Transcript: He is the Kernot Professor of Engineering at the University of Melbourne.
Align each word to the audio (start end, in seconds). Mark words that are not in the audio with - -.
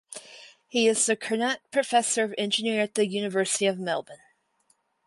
He 0.67 0.87
is 0.87 1.05
the 1.05 1.15
Kernot 1.15 1.59
Professor 1.71 2.23
of 2.23 2.33
Engineering 2.35 2.79
at 2.79 2.95
the 2.95 3.05
University 3.05 3.67
of 3.67 3.77
Melbourne. 3.77 4.17